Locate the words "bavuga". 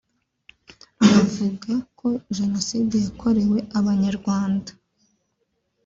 1.09-1.73